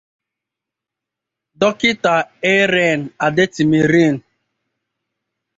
Dọkịta 1.59 2.13
Airen 2.51 2.99
Adetimirin 3.25 4.15